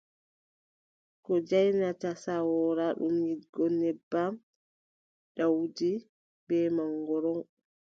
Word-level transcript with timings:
Ko 1.23 1.33
jaanyata 1.49 2.09
sawoora, 2.23 2.85
ɗum 2.99 3.15
yiɗgo 3.27 3.63
nebbam, 3.81 4.33
ɗowdi 5.35 5.91
bee 6.47 6.67
mongoro. 6.75 7.33